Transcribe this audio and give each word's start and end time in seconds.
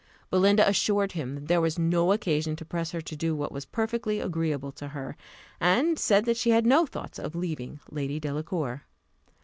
Belinda 0.31 0.67
assured 0.67 1.11
him 1.11 1.35
that 1.35 1.47
there 1.47 1.61
was 1.61 1.77
no 1.77 2.11
occasion 2.11 2.55
to 2.55 2.65
press 2.65 2.89
her 2.89 3.01
to 3.01 3.15
do 3.15 3.35
what 3.35 3.51
was 3.51 3.67
perfectly 3.67 4.19
agreeable 4.19 4.71
to 4.71 4.87
her, 4.87 5.15
and 5.59 5.99
said 5.99 6.25
that 6.25 6.37
she 6.37 6.49
had 6.49 6.65
no 6.65 6.87
thoughts 6.87 7.19
of 7.19 7.35
leaving 7.35 7.79
Lady 7.91 8.19
Delacour. 8.19 8.85